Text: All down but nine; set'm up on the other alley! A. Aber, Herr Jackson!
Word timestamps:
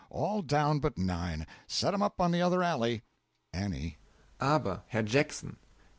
All 0.09 0.41
down 0.41 0.79
but 0.79 0.97
nine; 0.97 1.45
set'm 1.67 2.01
up 2.01 2.19
on 2.19 2.31
the 2.31 2.41
other 2.41 2.63
alley! 2.63 3.03
A. 3.55 3.97
Aber, 4.39 4.81
Herr 4.87 5.03
Jackson! 5.03 5.57